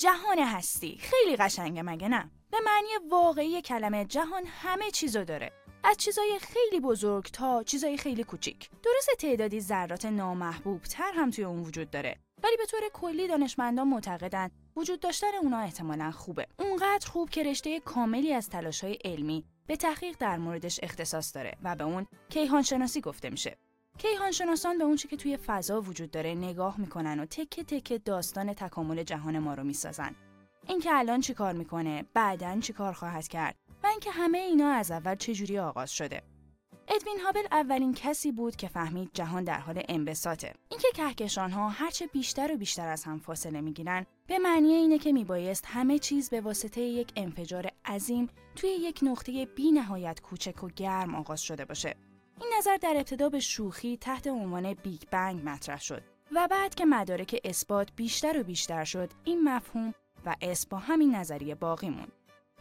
جهان 0.00 0.38
هستی. 0.38 0.98
خیلی 0.98 1.36
قشنگه 1.36 1.82
مگه 1.82 2.08
نه؟ 2.08 2.30
به 2.50 2.58
معنی 2.64 3.10
واقعی 3.10 3.62
کلمه 3.62 4.04
جهان 4.04 4.42
همه 4.46 4.90
چیزو 4.90 5.24
داره. 5.24 5.52
از 5.84 5.96
چیزای 5.96 6.38
خیلی 6.40 6.80
بزرگ 6.80 7.24
تا 7.24 7.62
چیزای 7.62 7.96
خیلی 7.96 8.24
کوچیک. 8.24 8.70
درست 8.82 9.10
تعدادی 9.18 9.60
ذرات 9.60 10.04
نامحبوب 10.04 10.82
تر 10.82 11.12
هم 11.14 11.30
توی 11.30 11.44
اون 11.44 11.62
وجود 11.62 11.90
داره. 11.90 12.16
ولی 12.42 12.56
به 12.56 12.66
طور 12.66 12.80
کلی 12.92 13.28
دانشمندان 13.28 13.88
معتقدن 13.88 14.50
وجود 14.76 15.00
داشتن 15.00 15.34
اونا 15.42 15.58
احتمالا 15.58 16.10
خوبه. 16.10 16.46
اونقدر 16.58 17.06
خوب 17.06 17.30
که 17.30 17.42
رشته 17.42 17.80
کاملی 17.80 18.32
از 18.32 18.48
تلاش‌های 18.48 18.98
علمی 19.04 19.44
به 19.66 19.76
تحقیق 19.76 20.16
در 20.18 20.36
موردش 20.38 20.80
اختصاص 20.82 21.34
داره 21.34 21.56
و 21.62 21.76
به 21.76 21.84
اون 21.84 22.06
کیهان 22.28 22.62
شناسی 22.62 23.00
گفته 23.00 23.30
میشه. 23.30 23.56
کیهان 24.02 24.32
شناسان 24.32 24.78
به 24.78 24.84
اونچه 24.84 25.08
که 25.08 25.16
توی 25.16 25.36
فضا 25.36 25.80
وجود 25.80 26.10
داره 26.10 26.34
نگاه 26.34 26.80
می‌کنن 26.80 27.20
و 27.20 27.26
تکه 27.26 27.64
تکه 27.64 27.98
داستان 27.98 28.54
تکامل 28.54 29.02
جهان 29.02 29.38
ما 29.38 29.54
رو 29.54 29.64
می‌سازن 29.64 30.14
اینکه 30.68 30.90
الان 30.92 31.20
چی 31.20 31.34
کار 31.34 31.52
می‌کنه 31.52 32.04
بعدا 32.14 32.60
چی 32.60 32.72
کار 32.72 32.92
خواهد 32.92 33.28
کرد 33.28 33.56
و 33.82 33.86
اینکه 33.86 34.10
همه 34.10 34.38
اینا 34.38 34.68
از 34.68 34.90
اول 34.90 35.14
چجوری 35.14 35.58
آغاز 35.58 35.90
شده 35.90 36.22
ادوین 36.88 37.20
هابل 37.24 37.42
اولین 37.52 37.94
کسی 37.94 38.32
بود 38.32 38.56
که 38.56 38.68
فهمید 38.68 39.10
جهان 39.14 39.44
در 39.44 39.58
حال 39.58 39.82
انبساطه. 39.88 40.54
اینکه 40.70 40.88
کهکشان 40.94 41.50
ها 41.50 41.68
هرچه 41.68 42.06
بیشتر 42.06 42.52
و 42.52 42.56
بیشتر 42.56 42.88
از 42.88 43.04
هم 43.04 43.18
فاصله 43.18 43.60
می‌گیرن 43.60 44.06
به 44.26 44.38
معنی 44.38 44.72
اینه 44.72 44.98
که 44.98 45.12
میبایست 45.12 45.64
همه 45.66 45.98
چیز 45.98 46.30
به 46.30 46.40
واسطه 46.40 46.80
یک 46.80 47.12
انفجار 47.16 47.70
عظیم 47.84 48.28
توی 48.56 48.70
یک 48.70 49.00
نقطه 49.02 49.46
بی 49.46 49.72
نهایت 49.72 50.20
کوچک 50.20 50.64
و 50.64 50.68
گرم 50.68 51.14
آغاز 51.14 51.40
شده 51.40 51.64
باشه. 51.64 51.96
این 52.40 52.52
نظر 52.58 52.76
در 52.76 52.94
ابتدا 52.96 53.28
به 53.28 53.40
شوخی 53.40 53.96
تحت 53.96 54.26
عنوان 54.26 54.74
Big 54.74 55.02
Bang 55.10 55.48
مطرح 55.48 55.80
شد 55.80 56.02
و 56.32 56.48
بعد 56.50 56.74
که 56.74 56.84
مدارک 56.84 57.40
اثبات 57.44 57.88
بیشتر 57.96 58.40
و 58.40 58.42
بیشتر 58.42 58.84
شد 58.84 59.10
این 59.24 59.44
مفهوم 59.44 59.94
و 60.26 60.36
اسم 60.40 60.68
با 60.70 60.78
همین 60.78 61.14
نظریه 61.14 61.54
باقی 61.54 61.88
موند. 61.88 62.12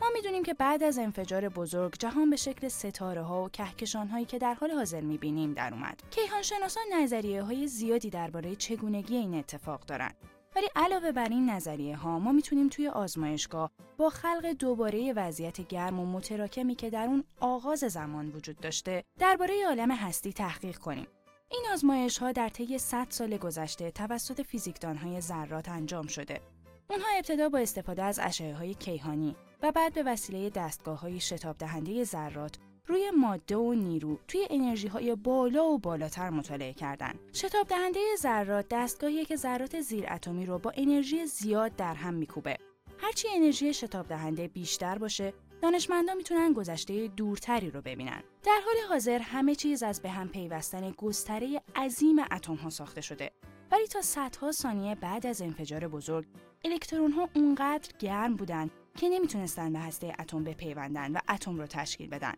ما 0.01 0.07
می‌دونیم 0.13 0.43
که 0.43 0.53
بعد 0.53 0.83
از 0.83 0.97
انفجار 0.97 1.49
بزرگ 1.49 1.95
جهان 1.99 2.29
به 2.29 2.35
شکل 2.35 2.67
ستاره 2.67 3.21
ها 3.21 3.43
و 3.43 3.49
کهکشان 3.49 4.07
هایی 4.07 4.25
که 4.25 4.37
در 4.39 4.53
حال 4.53 4.71
حاضر 4.71 5.01
می‌بینیم 5.01 5.53
در 5.53 5.73
اومد. 5.73 6.03
کیهان 6.11 6.41
شناسان 6.41 6.83
نظریه 6.93 7.43
های 7.43 7.67
زیادی 7.67 8.09
درباره 8.09 8.55
چگونگی 8.55 9.15
این 9.15 9.35
اتفاق 9.35 9.85
دارند. 9.85 10.15
ولی 10.55 10.67
علاوه 10.75 11.11
بر 11.11 11.29
این 11.29 11.49
نظریه 11.49 11.95
ها 11.95 12.19
ما 12.19 12.31
می‌تونیم 12.31 12.69
توی 12.69 12.87
آزمایشگاه 12.87 13.71
با 13.97 14.09
خلق 14.09 14.45
دوباره 14.59 15.13
وضعیت 15.13 15.67
گرم 15.67 15.99
و 15.99 16.05
متراکمی 16.05 16.75
که 16.75 16.89
در 16.89 17.05
اون 17.05 17.23
آغاز 17.39 17.79
زمان 17.79 18.29
وجود 18.29 18.57
داشته 18.59 19.03
درباره 19.19 19.53
عالم 19.67 19.91
هستی 19.91 20.33
تحقیق 20.33 20.77
کنیم. 20.77 21.07
این 21.51 21.65
آزمایش 21.73 22.17
ها 22.17 22.31
در 22.31 22.49
طی 22.49 22.77
100 22.77 23.07
سال 23.09 23.37
گذشته 23.37 23.91
توسط 23.91 24.41
فیزیکدان 24.41 24.97
های 24.97 25.21
ذرات 25.21 25.69
انجام 25.69 26.07
شده. 26.07 26.41
اونها 26.89 27.07
ابتدا 27.17 27.49
با 27.49 27.57
استفاده 27.57 28.03
از 28.03 28.19
اشعه 28.23 28.55
های 28.55 28.73
کیهانی 28.73 29.35
و 29.61 29.71
بعد 29.71 29.93
به 29.93 30.03
وسیله 30.03 30.49
دستگاه 30.49 30.99
های 30.99 31.19
شتاب 31.19 31.57
دهنده 31.57 32.03
ذرات 32.03 32.55
روی 32.89 33.11
ماده 33.11 33.57
و 33.57 33.73
نیرو 33.73 34.17
توی 34.27 34.47
انرژی 34.49 34.87
های 34.87 35.15
بالا 35.15 35.65
و 35.65 35.77
بالاتر 35.77 36.29
مطالعه 36.29 36.73
کردن. 36.73 37.13
شتاب 37.33 37.67
دهنده 37.67 37.99
ذرات 38.19 38.65
دستگاهی 38.71 39.25
که 39.25 39.35
ذرات 39.35 39.81
زیر 39.81 40.05
اتمی 40.13 40.45
رو 40.45 40.59
با 40.59 40.71
انرژی 40.75 41.25
زیاد 41.25 41.75
در 41.75 41.93
هم 41.93 42.13
میکوبه. 42.13 42.57
هرچی 42.97 43.27
انرژی 43.35 43.73
شتاب 43.73 44.07
دهنده 44.07 44.47
بیشتر 44.47 44.97
باشه، 44.97 45.33
دانشمندان 45.61 46.17
می‌تونن 46.17 46.53
گذشته 46.53 47.07
دورتری 47.07 47.71
رو 47.71 47.81
ببینن. 47.81 48.23
در 48.43 48.59
حال 48.65 48.75
حاضر 48.89 49.19
همه 49.19 49.55
چیز 49.55 49.83
از 49.83 50.01
به 50.01 50.09
هم 50.09 50.27
پیوستن 50.27 50.91
گستره 50.91 51.61
عظیم 51.75 52.19
اتم 52.31 52.55
ها 52.55 52.69
ساخته 52.69 53.01
شده. 53.01 53.31
ولی 53.71 53.87
تا 53.87 54.01
صدها 54.01 54.51
ثانیه 54.51 54.95
بعد 54.95 55.25
از 55.25 55.41
انفجار 55.41 55.87
بزرگ، 55.87 56.27
الکترون 56.65 57.11
ها 57.11 57.29
اونقدر 57.35 57.91
گرم 57.99 58.35
بودند 58.35 58.71
که 58.97 59.09
نمی‌تونستن 59.09 59.73
به 59.73 59.79
هسته 59.79 60.13
اتم 60.19 60.43
بپیوندن 60.43 61.11
و 61.11 61.19
اتم 61.29 61.57
رو 61.57 61.67
تشکیل 61.67 62.09
بدن. 62.09 62.33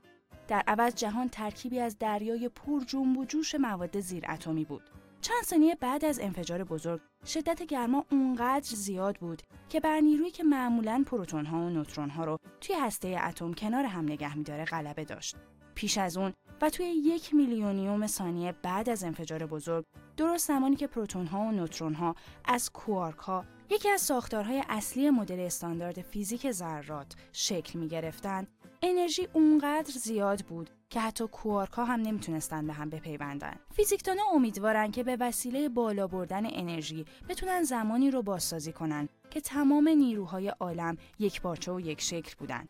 در 0.52 0.64
عوض 0.68 0.96
جهان 0.96 1.30
ترکیبی 1.30 1.80
از 1.80 1.98
دریای 2.00 2.50
پر 2.50 2.80
جنب 2.88 3.18
و 3.18 3.26
جوش 3.26 3.56
مواد 3.56 4.00
زیر 4.00 4.26
اتمی 4.30 4.66
بود. 4.66 4.82
چند 5.22 5.44
ثانیه 5.44 5.76
بعد 5.76 6.06
از 6.06 6.20
انفجار 6.20 6.64
بزرگ، 6.64 7.02
شدت 7.26 7.64
گرما 7.64 8.06
اونقدر 8.12 8.76
زیاد 8.76 9.18
بود 9.18 9.42
که 9.70 9.80
بر 9.80 10.00
نیرویی 10.00 10.32
که 10.32 10.44
معمولاً 10.44 11.04
پروتون 11.06 11.46
ها 11.46 11.58
و 11.58 11.70
نوترون 11.70 12.10
ها 12.10 12.26
رو 12.26 12.38
توی 12.62 12.76
هسته 12.76 13.20
اتم 13.24 13.54
کنار 13.54 13.86
هم 13.86 14.04
نگه 14.04 14.38
میداره 14.38 14.66
غلبه 14.66 15.06
داشت. 15.06 15.36
پیش 15.76 15.98
از 15.98 16.18
اون 16.18 16.34
و 16.62 16.70
توی 16.70 16.86
یک 16.86 17.34
میلیونیوم 17.34 18.08
ثانیه 18.08 18.52
بعد 18.52 18.90
از 18.90 19.04
انفجار 19.04 19.46
بزرگ 19.46 19.86
درست 20.18 20.48
زمانی 20.48 20.76
که 20.76 20.88
پروتون 20.88 21.28
ها 21.28 21.40
و 21.40 21.52
نوترون 21.52 21.94
ها 21.94 22.16
از 22.46 22.70
کوارک 22.70 23.18
ها 23.18 23.46
یکی 23.70 23.90
از 23.90 24.02
ساختارهای 24.02 24.64
اصلی 24.70 25.10
مدل 25.10 25.40
استاندارد 25.40 26.02
فیزیک 26.02 26.52
ذرات 26.52 27.16
شکل 27.32 27.80
می 27.80 27.88
گرفتن، 27.88 28.48
انرژی 28.84 29.28
اونقدر 29.34 29.92
زیاد 29.92 30.42
بود 30.42 30.70
که 30.90 31.00
حتی 31.00 31.28
کوارک 31.28 31.72
ها 31.72 31.86
هم 31.86 32.02
نمی‌تونستن 32.02 32.68
به 32.68 32.74
هم 32.74 32.90
بپیوندن. 32.90 33.56
فیزیکدانا 33.74 34.24
امیدوارن 34.34 34.92
که 34.92 35.04
به 35.04 35.18
وسیله 35.20 35.70
بالا 35.70 36.08
بردن 36.08 36.46
انرژی 36.46 37.06
بتونن 37.30 37.64
زمانی 37.64 38.12
رو 38.12 38.22
بازسازی 38.22 38.72
کنن 38.72 39.10
که 39.30 39.42
تمام 39.42 39.90
نیروهای 39.90 40.48
عالم 40.48 40.98
یک 41.20 41.42
پارچه 41.42 41.72
و 41.72 41.80
یک 41.80 42.02
شکل 42.02 42.36
بودن. 42.38 42.68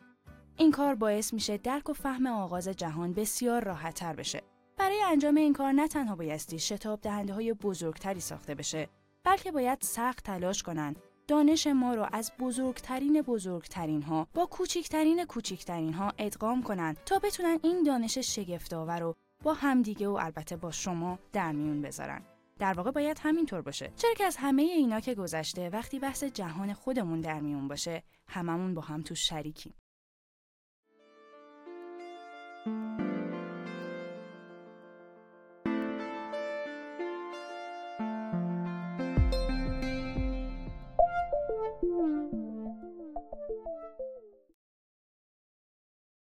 این 0.57 0.71
کار 0.71 0.95
باعث 0.95 1.33
میشه 1.33 1.57
درک 1.57 1.89
و 1.89 1.93
فهم 1.93 2.27
آغاز 2.27 2.67
جهان 2.67 3.13
بسیار 3.13 3.63
راحتتر 3.63 4.13
بشه. 4.13 4.43
برای 4.77 5.01
انجام 5.03 5.35
این 5.35 5.53
کار 5.53 5.71
نه 5.71 5.87
تنها 5.87 6.15
بایستی 6.15 6.59
شتاب 6.59 7.01
دهنده 7.01 7.33
های 7.33 7.53
بزرگتری 7.53 8.19
ساخته 8.19 8.55
بشه 8.55 8.89
بلکه 9.23 9.51
باید 9.51 9.81
سخت 9.81 10.23
تلاش 10.23 10.63
کنند 10.63 10.99
دانش 11.31 11.67
ما 11.67 11.93
رو 11.93 12.07
از 12.11 12.31
بزرگترین 12.39 13.21
بزرگترین 13.21 14.01
ها 14.01 14.27
با 14.33 14.45
کوچکترین 14.45 15.25
کوچکترین 15.25 15.93
ها 15.93 16.13
ادغام 16.17 16.63
کنند 16.63 16.97
تا 17.05 17.19
بتونن 17.19 17.59
این 17.63 17.83
دانش 17.83 18.17
شگفتآور 18.17 18.99
رو 18.99 19.15
با 19.43 19.53
همدیگه 19.53 20.07
و 20.07 20.11
البته 20.11 20.55
با 20.55 20.71
شما 20.71 21.19
در 21.33 21.51
میون 21.51 21.81
بذارن. 21.81 22.21
در 22.59 22.73
واقع 22.73 22.91
باید 22.91 23.19
همینطور 23.23 23.61
باشه 23.61 23.91
چرا 23.97 24.13
که 24.13 24.23
از 24.23 24.37
همه 24.37 24.61
اینا 24.61 24.99
که 24.99 25.15
گذشته 25.15 25.69
وقتی 25.69 25.99
بحث 25.99 26.23
جهان 26.23 26.73
خودمون 26.73 27.21
در 27.21 27.39
میون 27.39 27.67
باشه 27.67 28.03
هممون 28.27 28.73
با 28.73 28.81
هم 28.81 29.01
تو 29.01 29.15
شریکیم 29.15 29.73